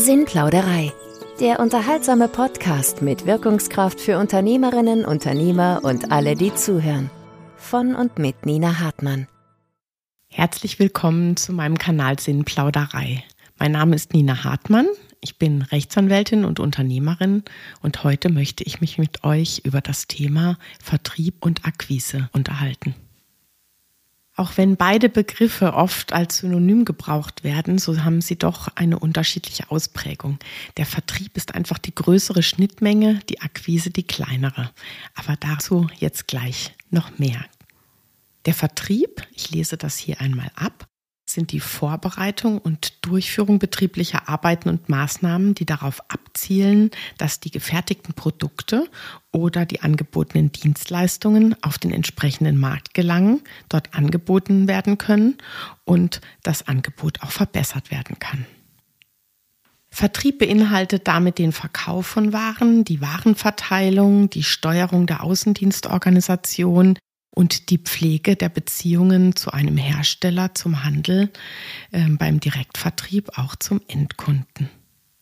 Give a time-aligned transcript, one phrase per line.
[0.00, 0.94] Sinnplauderei.
[1.40, 7.10] Der unterhaltsame Podcast mit Wirkungskraft für Unternehmerinnen, Unternehmer und alle, die zuhören.
[7.56, 9.28] Von und mit Nina Hartmann.
[10.28, 13.22] Herzlich willkommen zu meinem Kanal Sinnplauderei.
[13.58, 14.86] Mein Name ist Nina Hartmann.
[15.20, 17.42] Ich bin Rechtsanwältin und Unternehmerin
[17.82, 22.94] und heute möchte ich mich mit euch über das Thema Vertrieb und Akquise unterhalten.
[24.40, 29.70] Auch wenn beide Begriffe oft als Synonym gebraucht werden, so haben sie doch eine unterschiedliche
[29.70, 30.38] Ausprägung.
[30.78, 34.70] Der Vertrieb ist einfach die größere Schnittmenge, die Akquise die kleinere.
[35.14, 37.44] Aber dazu jetzt gleich noch mehr.
[38.46, 40.88] Der Vertrieb, ich lese das hier einmal ab,
[41.32, 48.14] sind die Vorbereitung und Durchführung betrieblicher Arbeiten und Maßnahmen, die darauf abzielen, dass die gefertigten
[48.14, 48.88] Produkte
[49.32, 55.38] oder die angebotenen Dienstleistungen auf den entsprechenden Markt gelangen, dort angeboten werden können
[55.84, 58.46] und das Angebot auch verbessert werden kann.
[59.92, 66.96] Vertrieb beinhaltet damit den Verkauf von Waren, die Warenverteilung, die Steuerung der Außendienstorganisation,
[67.30, 71.30] und die Pflege der Beziehungen zu einem Hersteller, zum Handel,
[71.92, 74.68] äh, beim Direktvertrieb auch zum Endkunden.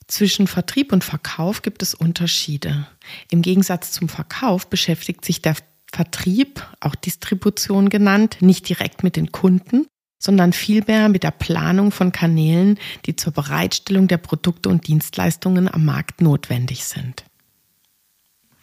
[0.06, 2.86] Zwischen Vertrieb und Verkauf gibt es Unterschiede.
[3.30, 5.56] Im Gegensatz zum Verkauf beschäftigt sich der
[5.92, 9.86] Vertrieb, auch Distribution genannt, nicht direkt mit den Kunden,
[10.18, 15.84] sondern vielmehr mit der Planung von Kanälen, die zur Bereitstellung der Produkte und Dienstleistungen am
[15.84, 17.24] Markt notwendig sind.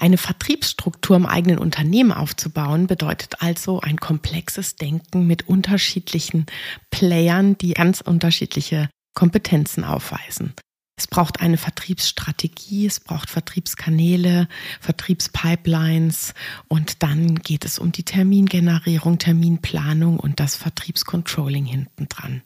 [0.06, 6.46] Eine Vertriebsstruktur im eigenen Unternehmen aufzubauen bedeutet also ein komplexes Denken mit unterschiedlichen
[6.92, 10.54] Playern, die ganz unterschiedliche Kompetenzen aufweisen.
[10.96, 14.48] Es braucht eine Vertriebsstrategie, es braucht Vertriebskanäle,
[14.80, 16.36] Vertriebspipelines
[16.68, 22.44] und dann geht es um die Termingenerierung, Terminplanung und das Vertriebscontrolling hinten dran.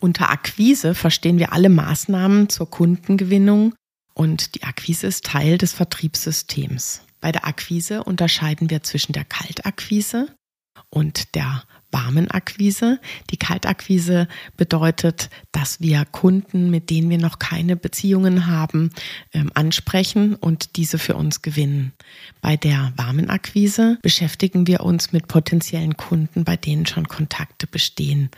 [0.00, 3.74] Unter Akquise verstehen wir alle Maßnahmen zur Kundengewinnung
[4.14, 7.02] und die Akquise ist Teil des Vertriebssystems.
[7.20, 10.28] Bei der Akquise unterscheiden wir zwischen der Kaltakquise
[10.90, 13.00] und der warmen Akquise.
[13.30, 14.26] Die Kaltakquise
[14.56, 18.90] bedeutet, dass wir Kunden, mit denen wir noch keine Beziehungen haben,
[19.32, 21.92] ähm, ansprechen und diese für uns gewinnen.
[22.40, 28.30] Bei der warmen Akquise beschäftigen wir uns mit potenziellen Kunden, bei denen schon Kontakte bestehen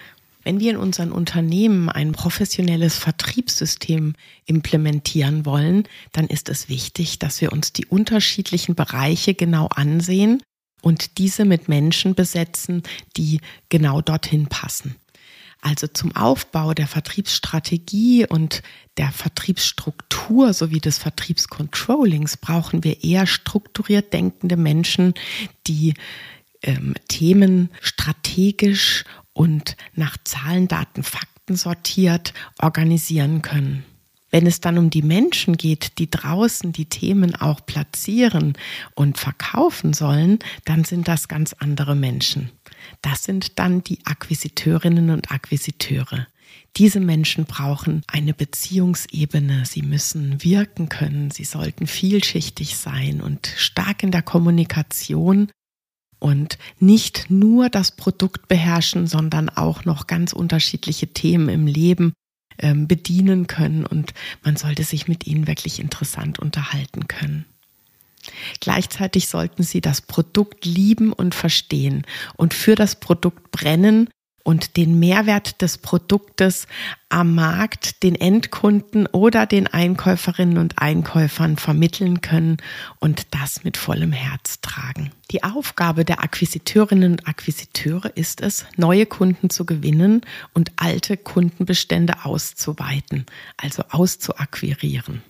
[0.46, 4.14] wenn wir in unseren Unternehmen ein professionelles Vertriebssystem
[4.44, 10.40] implementieren wollen, dann ist es wichtig, dass wir uns die unterschiedlichen Bereiche genau ansehen
[10.82, 12.84] und diese mit Menschen besetzen,
[13.16, 13.40] die
[13.70, 14.94] genau dorthin passen.
[15.62, 18.62] Also zum Aufbau der Vertriebsstrategie und
[18.98, 25.14] der Vertriebsstruktur sowie des Vertriebscontrollings brauchen wir eher strukturiert denkende Menschen,
[25.66, 25.94] die
[26.62, 29.04] ähm, Themen strategisch
[29.36, 33.84] und nach Zahlen, Daten, Fakten sortiert organisieren können.
[34.30, 38.54] Wenn es dann um die Menschen geht, die draußen die Themen auch platzieren
[38.94, 42.50] und verkaufen sollen, dann sind das ganz andere Menschen.
[43.02, 46.26] Das sind dann die Akquisiteurinnen und Akquisiteure.
[46.76, 49.64] Diese Menschen brauchen eine Beziehungsebene.
[49.64, 51.30] Sie müssen wirken können.
[51.30, 55.50] Sie sollten vielschichtig sein und stark in der Kommunikation
[56.26, 62.14] und nicht nur das Produkt beherrschen, sondern auch noch ganz unterschiedliche Themen im Leben
[62.58, 67.44] ähm, bedienen können und man sollte sich mit ihnen wirklich interessant unterhalten können.
[68.58, 72.04] Gleichzeitig sollten Sie das Produkt lieben und verstehen
[72.34, 74.08] und für das Produkt brennen
[74.46, 76.68] und den Mehrwert des Produktes
[77.08, 82.58] am Markt den Endkunden oder den Einkäuferinnen und Einkäufern vermitteln können
[83.00, 85.10] und das mit vollem Herz tragen.
[85.32, 90.20] Die Aufgabe der Akquisiteurinnen und Akquisiteure ist es, neue Kunden zu gewinnen
[90.54, 93.26] und alte Kundenbestände auszuweiten,
[93.56, 95.22] also auszuakquirieren.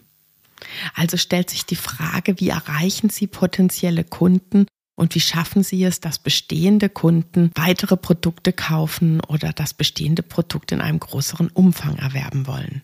[0.95, 6.01] Also stellt sich die Frage, wie erreichen Sie potenzielle Kunden und wie schaffen Sie es,
[6.01, 12.47] dass bestehende Kunden weitere Produkte kaufen oder das bestehende Produkt in einem größeren Umfang erwerben
[12.47, 12.83] wollen?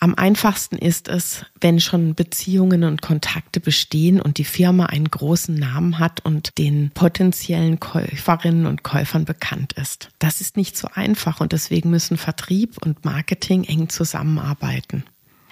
[0.00, 5.56] Am einfachsten ist es, wenn schon Beziehungen und Kontakte bestehen und die Firma einen großen
[5.56, 10.10] Namen hat und den potenziellen Käuferinnen und Käufern bekannt ist.
[10.20, 15.02] Das ist nicht so einfach und deswegen müssen Vertrieb und Marketing eng zusammenarbeiten.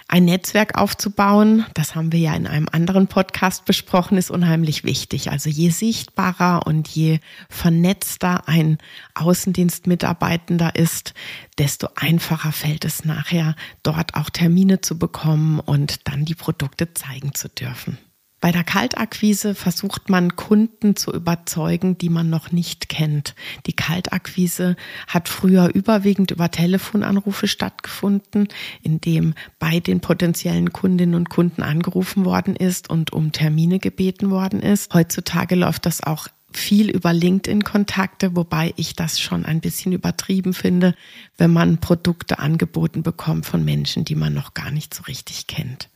[0.09, 5.31] Ein Netzwerk aufzubauen, das haben wir ja in einem anderen Podcast besprochen, ist unheimlich wichtig.
[5.31, 7.19] Also je sichtbarer und je
[7.49, 8.77] vernetzter ein
[9.15, 11.13] Außendienstmitarbeitender ist,
[11.57, 17.35] desto einfacher fällt es nachher, dort auch Termine zu bekommen und dann die Produkte zeigen
[17.35, 17.97] zu dürfen.
[18.39, 23.33] Bei der Kaltakquise versucht man Kunden zu überzeugen, die man noch nicht kennt.
[23.65, 24.75] Die Kaltakquise
[25.07, 28.47] hat früher überwiegend über Telefonanrufe stattgefunden,
[28.83, 34.61] indem bei den potenziellen Kundinnen und Kunden angerufen worden ist und um Termine gebeten worden
[34.61, 34.93] ist.
[34.93, 40.95] Heutzutage läuft das auch viel über LinkedIn-Kontakte, wobei ich das schon ein bisschen übertrieben finde,
[41.37, 45.89] wenn man Produkte angeboten bekommt von Menschen, die man noch gar nicht so richtig kennt.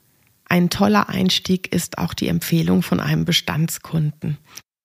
[0.52, 4.38] Ein toller Einstieg ist auch die Empfehlung von einem Bestandskunden.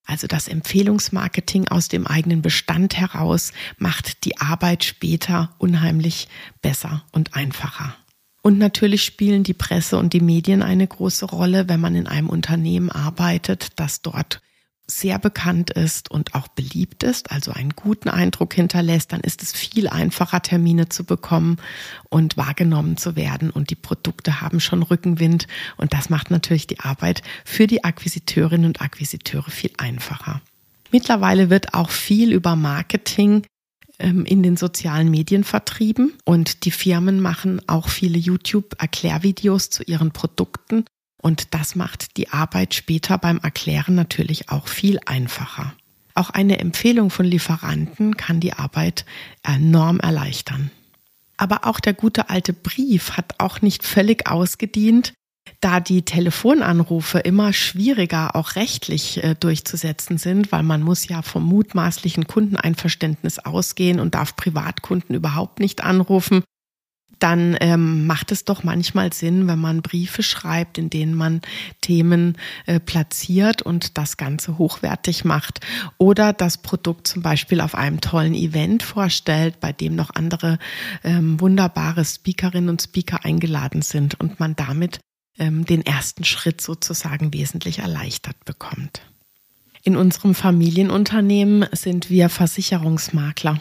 [0.04, 6.28] Also das Empfehlungsmarketing aus dem eigenen Bestand heraus macht die Arbeit später unheimlich
[6.62, 7.96] besser und einfacher.
[8.42, 12.30] Und natürlich spielen die Presse und die Medien eine große Rolle, wenn man in einem
[12.30, 14.42] Unternehmen arbeitet, das dort
[14.88, 19.52] sehr bekannt ist und auch beliebt ist, also einen guten Eindruck hinterlässt, dann ist es
[19.52, 21.56] viel einfacher, Termine zu bekommen
[22.08, 23.50] und wahrgenommen zu werden.
[23.50, 25.48] Und die Produkte haben schon Rückenwind.
[25.76, 30.40] Und das macht natürlich die Arbeit für die Akquisiteurinnen und Akquisiteure viel einfacher.
[30.92, 33.44] Mittlerweile wird auch viel über Marketing
[33.98, 40.12] ähm, in den sozialen Medien vertrieben und die Firmen machen auch viele YouTube-Erklärvideos zu ihren
[40.12, 40.84] Produkten
[41.26, 45.74] und das macht die Arbeit später beim Erklären natürlich auch viel einfacher.
[46.14, 49.04] Auch eine Empfehlung von Lieferanten kann die Arbeit
[49.42, 50.70] enorm erleichtern.
[51.36, 55.14] Aber auch der gute alte Brief hat auch nicht völlig ausgedient,
[55.60, 61.42] da die Telefonanrufe immer schwieriger auch rechtlich äh, durchzusetzen sind, weil man muss ja vom
[61.42, 66.44] mutmaßlichen Kundeneinverständnis ausgehen und darf Privatkunden überhaupt nicht anrufen
[67.18, 71.40] dann ähm, macht es doch manchmal Sinn, wenn man Briefe schreibt, in denen man
[71.80, 72.36] Themen
[72.66, 75.60] äh, platziert und das Ganze hochwertig macht.
[75.98, 80.58] Oder das Produkt zum Beispiel auf einem tollen Event vorstellt, bei dem noch andere
[81.04, 85.00] ähm, wunderbare Speakerinnen und Speaker eingeladen sind und man damit
[85.38, 89.02] ähm, den ersten Schritt sozusagen wesentlich erleichtert bekommt.
[89.82, 93.60] In unserem Familienunternehmen sind wir Versicherungsmakler.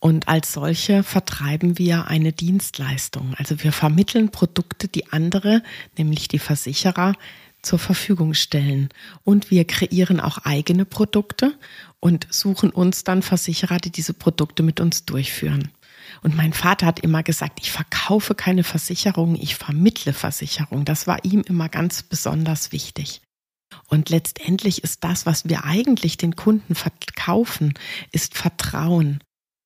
[0.00, 3.34] Und als solche vertreiben wir eine Dienstleistung.
[3.36, 5.62] Also wir vermitteln Produkte, die andere,
[5.98, 7.14] nämlich die Versicherer,
[7.60, 8.88] zur Verfügung stellen.
[9.24, 11.58] Und wir kreieren auch eigene Produkte
[12.00, 15.70] und suchen uns dann Versicherer, die diese Produkte mit uns durchführen.
[16.22, 20.86] Und mein Vater hat immer gesagt, ich verkaufe keine Versicherung, ich vermittle Versicherung.
[20.86, 23.20] Das war ihm immer ganz besonders wichtig.
[23.86, 27.74] Und letztendlich ist das, was wir eigentlich den Kunden verkaufen,
[28.12, 29.20] ist Vertrauen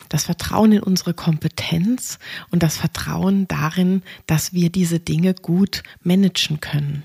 [0.09, 2.19] das Vertrauen in unsere Kompetenz
[2.51, 7.05] und das Vertrauen darin, dass wir diese Dinge gut managen können.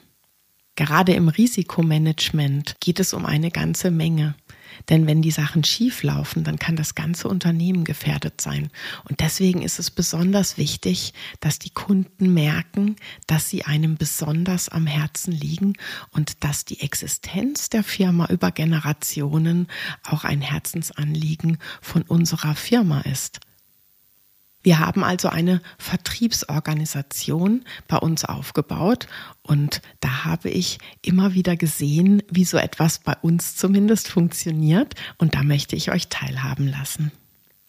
[0.75, 4.35] Gerade im Risikomanagement geht es um eine ganze Menge.
[4.87, 8.69] Denn wenn die Sachen schief laufen, dann kann das ganze Unternehmen gefährdet sein.
[9.07, 12.95] Und deswegen ist es besonders wichtig, dass die Kunden merken,
[13.27, 15.73] dass sie einem besonders am Herzen liegen
[16.11, 19.67] und dass die Existenz der Firma über Generationen
[20.03, 23.39] auch ein Herzensanliegen von unserer Firma ist.
[24.61, 29.07] Wir haben also eine Vertriebsorganisation bei uns aufgebaut
[29.41, 35.35] und da habe ich immer wieder gesehen, wie so etwas bei uns zumindest funktioniert und
[35.35, 37.11] da möchte ich euch teilhaben lassen.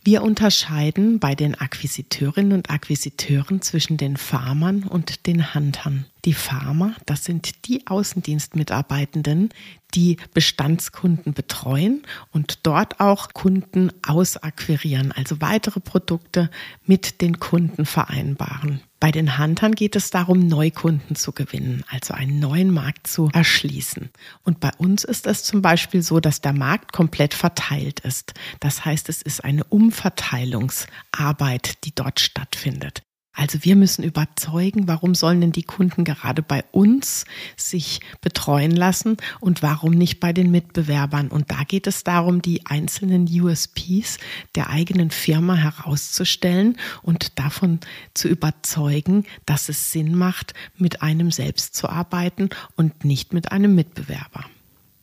[0.02, 6.06] Wir unterscheiden bei den Akquisiteurinnen und Akquisiteuren zwischen den Farmern und den Huntern.
[6.25, 9.50] Die Farmer, das sind die Außendienstmitarbeitenden,
[9.94, 12.02] die Bestandskunden betreuen
[12.32, 16.50] und dort auch Kunden ausakquirieren, also weitere Produkte
[16.87, 18.81] mit den Kunden vereinbaren.
[19.00, 24.11] Bei den Huntern geht es darum, Neukunden zu gewinnen, also einen neuen Markt zu erschließen.
[24.45, 28.35] Und bei uns ist es zum Beispiel so, dass der Markt komplett verteilt ist.
[28.61, 33.02] Das heißt, es ist eine Umverteilungsarbeit, die dort stattfindet.
[33.40, 37.25] Also wir müssen überzeugen, warum sollen denn die Kunden gerade bei uns
[37.56, 41.28] sich betreuen lassen und warum nicht bei den Mitbewerbern.
[41.28, 44.18] Und da geht es darum, die einzelnen USPs
[44.56, 47.80] der eigenen Firma herauszustellen und davon
[48.12, 53.75] zu überzeugen, dass es Sinn macht, mit einem selbst zu arbeiten und nicht mit einem
[53.75, 54.44] Mitbewerber.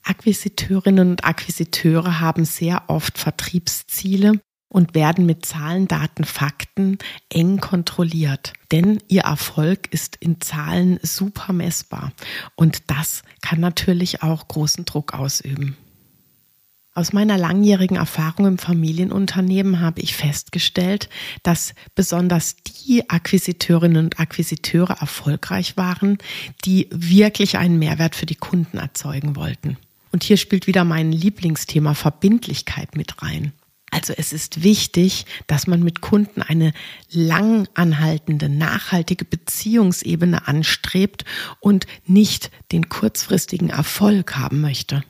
[0.04, 4.40] Akquisiteurinnen und Akquisiteure haben sehr oft Vertriebsziele
[4.78, 8.54] und werden mit Zahlen, Daten, Fakten eng kontrolliert.
[8.72, 12.12] Denn ihr Erfolg ist in Zahlen super messbar.
[12.56, 15.76] Und das kann natürlich auch großen Druck ausüben.
[16.94, 21.10] Aus meiner langjährigen Erfahrung im Familienunternehmen habe ich festgestellt,
[21.42, 26.20] dass besonders die Akquisiteurinnen und Akquisiteure erfolgreich waren,
[26.66, 29.78] die wirklich einen Mehrwert für die Kunden erzeugen wollten.
[30.12, 33.54] Und hier spielt wieder mein Lieblingsthema Verbindlichkeit mit rein.
[33.90, 36.74] Also es ist wichtig, dass man mit Kunden eine
[37.10, 41.24] lang anhaltende, nachhaltige Beziehungsebene anstrebt
[41.60, 45.04] und nicht den kurzfristigen Erfolg haben möchte.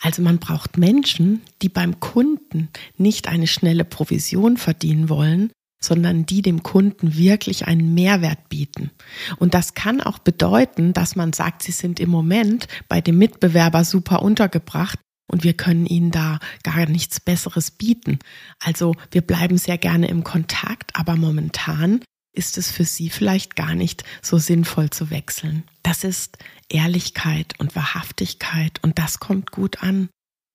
[0.00, 6.42] Also man braucht Menschen, die beim Kunden nicht eine schnelle Provision verdienen wollen, sondern die
[6.42, 8.90] dem Kunden wirklich einen Mehrwert bieten.
[9.38, 13.84] Und das kann auch bedeuten, dass man sagt, sie sind im Moment bei dem Mitbewerber
[13.84, 14.98] super untergebracht
[15.32, 18.20] und wir können ihnen da gar nichts Besseres bieten.
[18.60, 22.02] Also wir bleiben sehr gerne im Kontakt, aber momentan
[22.34, 25.64] ist es für sie vielleicht gar nicht so sinnvoll zu wechseln.
[25.82, 30.08] Das ist Ehrlichkeit und Wahrhaftigkeit und das kommt gut an.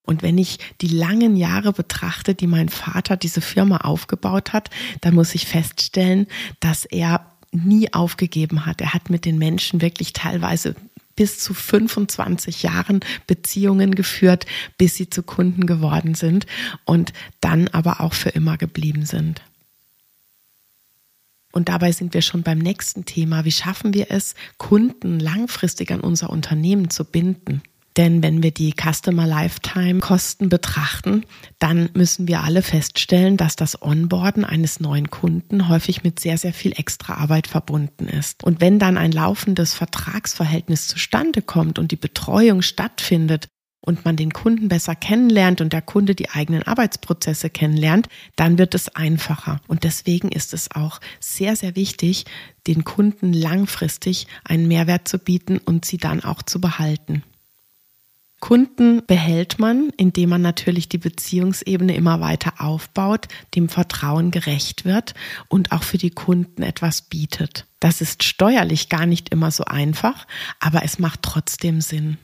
[0.03, 4.69] Und wenn ich die langen Jahre betrachte, die mein Vater diese Firma aufgebaut hat,
[5.01, 6.27] dann muss ich feststellen,
[6.61, 8.79] dass er nie aufgegeben hat.
[8.81, 10.75] Er hat mit den Menschen wirklich teilweise
[11.17, 14.45] bis zu 25 Jahren Beziehungen geführt,
[14.77, 16.45] bis sie zu Kunden geworden sind
[16.85, 19.41] und dann aber auch für immer geblieben sind.
[21.51, 23.43] Und dabei sind wir schon beim nächsten Thema.
[23.43, 27.61] Wie schaffen wir es, Kunden langfristig an unser Unternehmen zu binden?
[27.97, 31.25] Denn wenn wir die Customer Lifetime Kosten betrachten,
[31.57, 36.53] dann müssen wir alle feststellen, dass das Onboarden eines neuen Kunden häufig mit sehr, sehr
[36.53, 38.43] viel extra Arbeit verbunden ist.
[38.43, 43.49] Und wenn dann ein laufendes Vertragsverhältnis zustande kommt und die Betreuung stattfindet,
[43.79, 48.75] und man den Kunden besser kennenlernt und der Kunde die eigenen Arbeitsprozesse kennenlernt, dann wird
[48.75, 49.61] es einfacher.
[49.67, 52.25] Und deswegen ist es auch sehr, sehr wichtig,
[52.67, 57.23] den Kunden langfristig einen Mehrwert zu bieten und sie dann auch zu behalten.
[58.39, 65.15] Kunden behält man, indem man natürlich die Beziehungsebene immer weiter aufbaut, dem Vertrauen gerecht wird
[65.47, 67.65] und auch für die Kunden etwas bietet.
[67.79, 70.27] Das ist steuerlich gar nicht immer so einfach,
[70.59, 72.17] aber es macht trotzdem Sinn.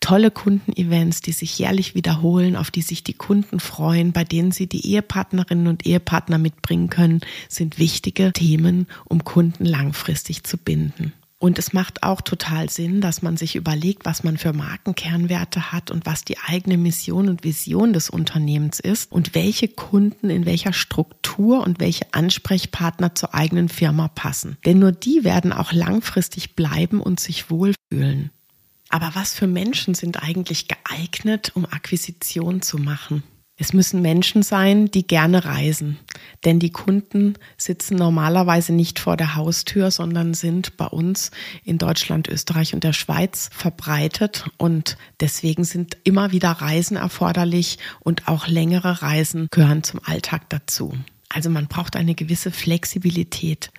[0.00, 4.68] Tolle Kundenevents, die sich jährlich wiederholen, auf die sich die Kunden freuen, bei denen sie
[4.68, 11.12] die Ehepartnerinnen und Ehepartner mitbringen können, sind wichtige Themen, um Kunden langfristig zu binden.
[11.38, 15.90] Und es macht auch total Sinn, dass man sich überlegt, was man für Markenkernwerte hat
[15.90, 20.72] und was die eigene Mission und Vision des Unternehmens ist und welche Kunden in welcher
[20.72, 24.56] Struktur und welche Ansprechpartner zur eigenen Firma passen.
[24.64, 28.30] Denn nur die werden auch langfristig bleiben und sich wohlfühlen.
[28.88, 33.24] Aber was für Menschen sind eigentlich geeignet, um Akquisition zu machen?
[33.58, 35.98] Es müssen Menschen sein, die gerne reisen.
[36.44, 41.30] Denn die Kunden sitzen normalerweise nicht vor der Haustür, sondern sind bei uns
[41.64, 44.50] in Deutschland, Österreich und der Schweiz verbreitet.
[44.58, 50.92] Und deswegen sind immer wieder Reisen erforderlich und auch längere Reisen gehören zum Alltag dazu.
[51.30, 53.70] Also man braucht eine gewisse Flexibilität.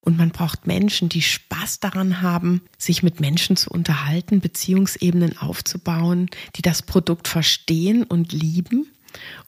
[0.00, 6.30] Und man braucht Menschen, die Spaß daran haben, sich mit Menschen zu unterhalten, Beziehungsebenen aufzubauen,
[6.54, 8.86] die das Produkt verstehen und lieben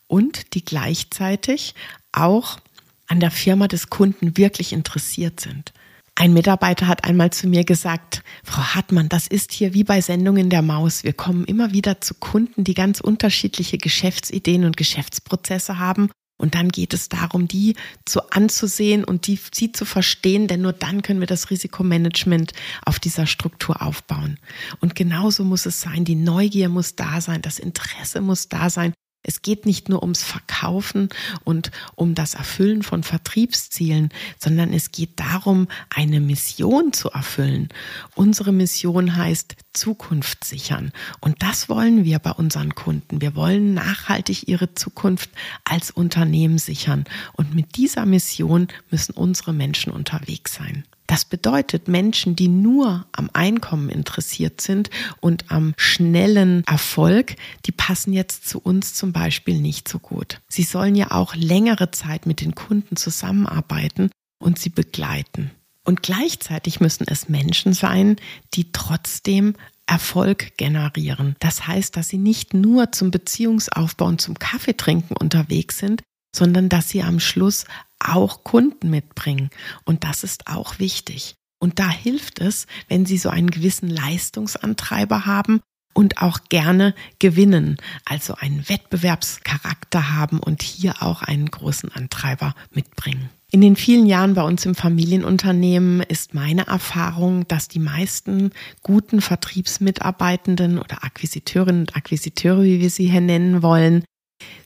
[0.06, 1.74] und die gleichzeitig
[2.12, 2.58] auch
[3.06, 5.72] an der Firma des Kunden wirklich interessiert sind.
[6.20, 10.50] Ein Mitarbeiter hat einmal zu mir gesagt, Frau Hartmann, das ist hier wie bei Sendungen
[10.50, 11.04] der Maus.
[11.04, 16.10] Wir kommen immer wieder zu Kunden, die ganz unterschiedliche Geschäftsideen und Geschäftsprozesse haben.
[16.36, 20.72] Und dann geht es darum, die zu anzusehen und die, sie zu verstehen, denn nur
[20.72, 22.52] dann können wir das Risikomanagement
[22.84, 24.38] auf dieser Struktur aufbauen.
[24.80, 26.04] Und genauso muss es sein.
[26.04, 28.92] Die Neugier muss da sein, das Interesse muss da sein.
[29.22, 31.08] Es geht nicht nur ums Verkaufen
[31.44, 37.68] und um das Erfüllen von Vertriebszielen, sondern es geht darum, eine Mission zu erfüllen.
[38.14, 40.92] Unsere Mission heißt Zukunft sichern.
[41.20, 43.20] Und das wollen wir bei unseren Kunden.
[43.20, 45.30] Wir wollen nachhaltig ihre Zukunft
[45.64, 47.04] als Unternehmen sichern.
[47.34, 50.84] Und mit dieser Mission müssen unsere Menschen unterwegs sein.
[51.08, 57.34] Das bedeutet, Menschen, die nur am Einkommen interessiert sind und am schnellen Erfolg,
[57.64, 60.42] die passen jetzt zu uns zum Beispiel nicht so gut.
[60.48, 65.50] Sie sollen ja auch längere Zeit mit den Kunden zusammenarbeiten und sie begleiten.
[65.82, 68.16] Und gleichzeitig müssen es Menschen sein,
[68.52, 69.54] die trotzdem
[69.86, 71.36] Erfolg generieren.
[71.40, 76.02] Das heißt, dass sie nicht nur zum Beziehungsaufbau und zum Kaffeetrinken unterwegs sind,
[76.34, 77.64] sondern dass sie am Schluss
[77.98, 79.50] auch Kunden mitbringen.
[79.84, 81.34] Und das ist auch wichtig.
[81.58, 85.60] Und da hilft es, wenn Sie so einen gewissen Leistungsantreiber haben
[85.92, 93.30] und auch gerne gewinnen, also einen Wettbewerbscharakter haben und hier auch einen großen Antreiber mitbringen.
[93.50, 98.50] In den vielen Jahren bei uns im Familienunternehmen ist meine Erfahrung, dass die meisten
[98.82, 104.04] guten Vertriebsmitarbeitenden oder Akquisiteurinnen und Akquisiteure, wie wir sie hier nennen wollen,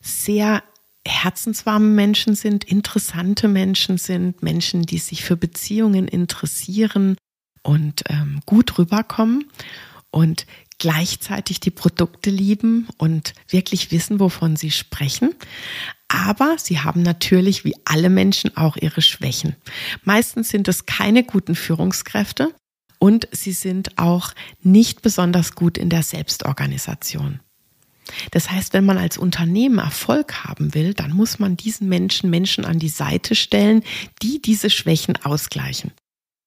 [0.02, 0.64] sehr
[1.06, 7.16] herzenswarme Menschen sind, interessante Menschen sind, Menschen, die sich für Beziehungen interessieren
[7.62, 9.46] und ähm, gut rüberkommen
[10.10, 10.46] und
[10.78, 15.34] gleichzeitig die Produkte lieben und wirklich wissen, wovon sie sprechen,
[16.08, 19.56] Aber sie haben natürlich wie alle Menschen auch ihre Schwächen.
[20.02, 22.54] Meistens sind es keine guten Führungskräfte
[22.98, 27.40] und sie sind auch nicht besonders gut in der Selbstorganisation.
[28.30, 32.64] Das heißt, wenn man als Unternehmen Erfolg haben will, dann muss man diesen Menschen Menschen
[32.64, 33.82] an die Seite stellen,
[34.22, 35.92] die diese Schwächen ausgleichen.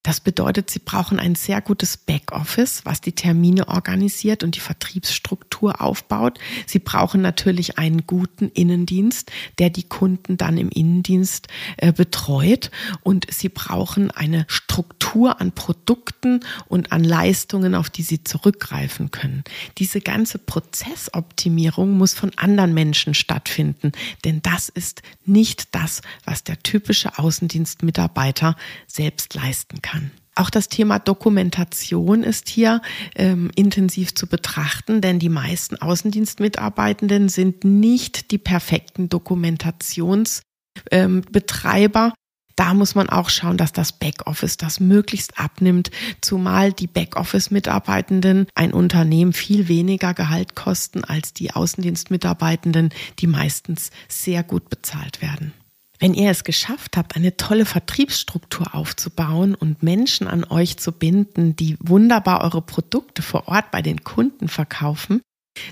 [0.05, 5.81] Das bedeutet, Sie brauchen ein sehr gutes Backoffice, was die Termine organisiert und die Vertriebsstruktur
[5.81, 6.37] aufbaut.
[6.67, 11.47] Sie brauchen natürlich einen guten Innendienst, der die Kunden dann im Innendienst
[11.77, 12.69] äh, betreut.
[13.01, 19.43] Und Sie brauchen eine Struktur an Produkten und an Leistungen, auf die Sie zurückgreifen können.
[19.79, 23.91] Diese ganze Prozessoptimierung muss von anderen Menschen stattfinden,
[24.23, 29.94] denn das ist nicht das, was der typische Außendienstmitarbeiter selbst leisten kann.
[30.35, 32.81] Auch das Thema Dokumentation ist hier
[33.15, 42.05] ähm, intensiv zu betrachten, denn die meisten Außendienstmitarbeitenden sind nicht die perfekten Dokumentationsbetreiber.
[42.07, 42.13] Ähm,
[42.57, 48.73] da muss man auch schauen, dass das Backoffice das möglichst abnimmt, zumal die Backoffice-Mitarbeitenden ein
[48.73, 55.53] Unternehmen viel weniger Gehalt kosten als die Außendienstmitarbeitenden, die meistens sehr gut bezahlt werden.
[55.99, 61.55] Wenn ihr es geschafft habt, eine tolle Vertriebsstruktur aufzubauen und Menschen an euch zu binden,
[61.55, 65.21] die wunderbar eure Produkte vor Ort bei den Kunden verkaufen,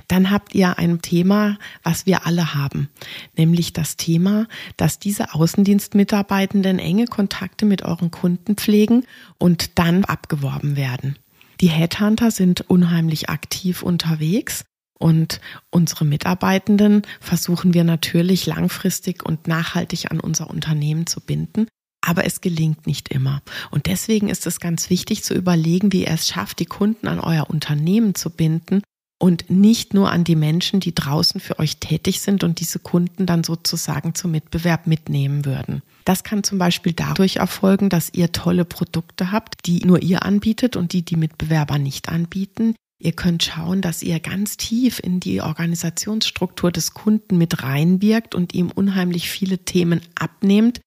[0.07, 2.89] dann habt ihr ein Thema, was wir alle haben,
[3.35, 9.05] nämlich das Thema, dass diese Außendienstmitarbeitenden enge Kontakte mit euren Kunden pflegen
[9.37, 11.17] und dann abgeworben werden.
[11.59, 14.63] Die Headhunter sind unheimlich aktiv unterwegs
[14.99, 21.67] und unsere Mitarbeitenden versuchen wir natürlich langfristig und nachhaltig an unser Unternehmen zu binden.
[22.05, 23.41] Aber es gelingt nicht immer.
[23.71, 27.19] Und deswegen ist es ganz wichtig zu überlegen, wie ihr es schafft, die Kunden an
[27.19, 28.81] euer Unternehmen zu binden
[29.19, 33.25] und nicht nur an die Menschen, die draußen für euch tätig sind und diese Kunden
[33.25, 35.81] dann sozusagen zum Mitbewerb mitnehmen würden.
[36.03, 40.75] Das kann zum Beispiel dadurch erfolgen, dass ihr tolle Produkte habt, die nur ihr anbietet
[40.75, 42.75] und die die Mitbewerber nicht anbieten.
[43.03, 48.53] Ihr könnt schauen, dass ihr ganz tief in die Organisationsstruktur des Kunden mit reinwirkt und
[48.53, 50.79] ihm unheimlich viele Themen abnehmt,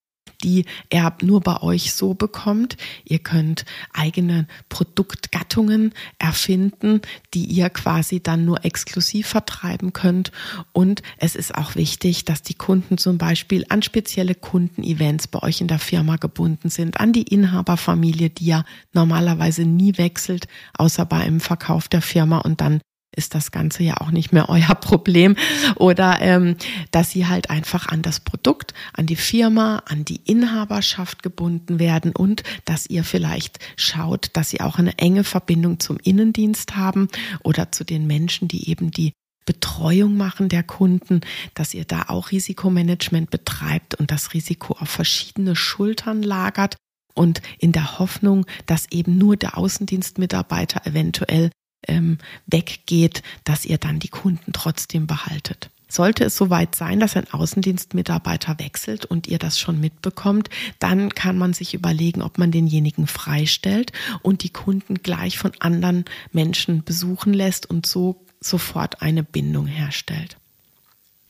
[0.42, 2.76] die er nur bei euch so bekommt.
[3.04, 7.00] Ihr könnt eigene Produktgattungen erfinden,
[7.34, 10.32] die ihr quasi dann nur exklusiv vertreiben könnt.
[10.72, 15.60] Und es ist auch wichtig, dass die Kunden zum Beispiel an spezielle Kundenevents bei euch
[15.60, 21.18] in der Firma gebunden sind, an die Inhaberfamilie, die ja normalerweise nie wechselt, außer bei
[21.18, 22.80] einem Verkauf der Firma und dann
[23.16, 25.36] ist das Ganze ja auch nicht mehr euer Problem.
[25.74, 26.56] Oder ähm,
[26.90, 32.12] dass sie halt einfach an das Produkt, an die Firma, an die Inhaberschaft gebunden werden
[32.14, 37.08] und dass ihr vielleicht schaut, dass sie auch eine enge Verbindung zum Innendienst haben
[37.42, 39.12] oder zu den Menschen, die eben die
[39.46, 41.20] Betreuung machen der Kunden,
[41.54, 46.76] dass ihr da auch Risikomanagement betreibt und das Risiko auf verschiedene Schultern lagert
[47.14, 51.50] und in der Hoffnung, dass eben nur der Außendienstmitarbeiter eventuell
[51.86, 55.70] ähm, weggeht, dass ihr dann die Kunden trotzdem behaltet.
[55.88, 61.38] Sollte es soweit sein, dass ein Außendienstmitarbeiter wechselt und ihr das schon mitbekommt, dann kann
[61.38, 67.32] man sich überlegen, ob man denjenigen freistellt und die Kunden gleich von anderen Menschen besuchen
[67.32, 70.36] lässt und so sofort eine Bindung herstellt.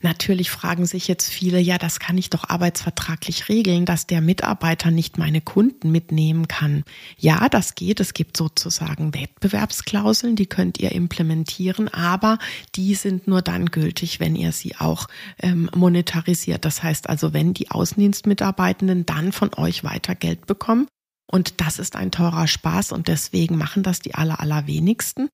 [0.02, 4.90] Natürlich fragen sich jetzt viele, ja, das kann ich doch arbeitsvertraglich regeln, dass der Mitarbeiter
[4.90, 6.84] nicht meine Kunden mitnehmen kann.
[7.16, 8.00] Ja, das geht.
[8.00, 12.38] Es gibt sozusagen Wettbewerbsklauseln, die könnt ihr implementieren, aber
[12.74, 15.06] die sind nur dann gültig, wenn ihr sie auch
[15.40, 16.66] ähm, monetarisiert.
[16.66, 20.88] Das heißt also, wenn die Außendienstmitarbeitenden dann von euch weiter Geld bekommen.
[21.28, 25.28] Und das ist ein teurer Spaß und deswegen machen das die aller, allerwenigsten.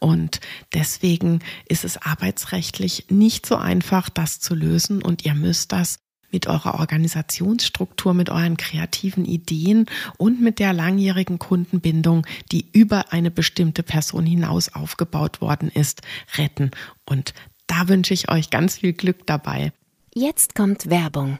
[0.00, 0.40] Und
[0.74, 5.02] deswegen ist es arbeitsrechtlich nicht so einfach, das zu lösen.
[5.02, 5.98] Und ihr müsst das
[6.32, 9.86] mit eurer Organisationsstruktur, mit euren kreativen Ideen
[10.18, 16.02] und mit der langjährigen Kundenbindung, die über eine bestimmte Person hinaus aufgebaut worden ist,
[16.36, 16.72] retten.
[17.08, 17.32] Und
[17.66, 19.72] da wünsche ich euch ganz viel Glück dabei.
[20.14, 21.38] Jetzt kommt Werbung.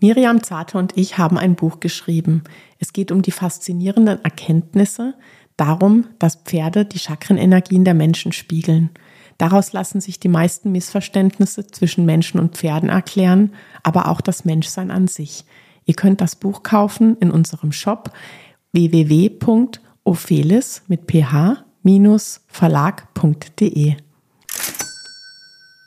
[0.00, 2.44] Miriam Zarte und ich haben ein Buch geschrieben.
[2.78, 5.14] Es geht um die faszinierenden Erkenntnisse,
[5.56, 8.90] darum, dass Pferde die Chakrenenergien der Menschen spiegeln.
[9.38, 14.90] Daraus lassen sich die meisten Missverständnisse zwischen Menschen und Pferden erklären, aber auch das Menschsein
[14.90, 15.44] an sich.
[15.84, 18.12] Ihr könnt das Buch kaufen in unserem Shop
[18.72, 23.94] www.ophelis mit ph-verlag.de.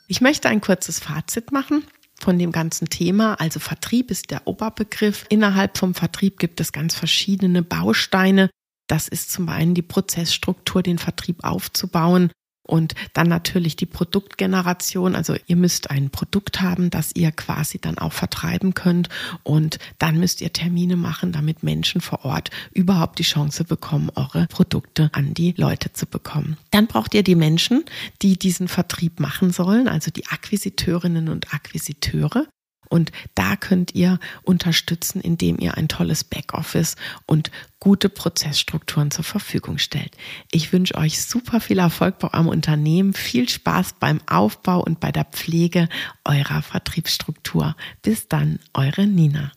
[0.08, 1.84] Ich möchte ein kurzes Fazit machen
[2.20, 3.36] von dem ganzen Thema.
[3.36, 5.26] Also Vertrieb ist der Oberbegriff.
[5.30, 8.50] Innerhalb vom Vertrieb gibt es ganz verschiedene Bausteine,
[8.90, 12.32] das ist zum einen die Prozessstruktur, den Vertrieb aufzubauen
[12.70, 15.16] Und dann natürlich die Produktgeneration.
[15.16, 19.10] Also ihr müsst ein Produkt haben, das ihr quasi dann auch vertreiben könnt.
[19.44, 24.46] Und dann müsst ihr Termine machen, damit Menschen vor Ort überhaupt die Chance bekommen, eure
[24.48, 26.58] Produkte an die Leute zu bekommen.
[26.70, 27.86] Dann braucht ihr die Menschen,
[28.22, 32.46] die diesen Vertrieb machen sollen, also die Akquisiteurinnen und Akquisiteure.
[32.90, 39.78] Und da könnt ihr unterstützen, indem ihr ein tolles Backoffice und gute Prozessstrukturen zur Verfügung
[39.78, 40.18] stellt.
[40.52, 45.12] Ich wünsche euch super viel Erfolg bei eurem Unternehmen, viel Spaß beim Aufbau und bei
[45.12, 45.88] der Pflege
[46.26, 47.76] eurer Vertriebsstruktur.
[48.02, 49.52] Bis dann, eure Nina.